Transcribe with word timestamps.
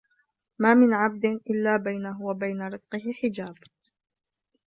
مَا 0.59 0.73
مِنْ 0.73 0.93
عَبْدٍ 0.93 1.25
إلَّا 1.25 1.77
بَيْنَهُ 1.77 2.21
وَبَيْنَ 2.21 2.61
رِزْقِهِ 2.61 3.13
حِجَابٌ 3.23 3.55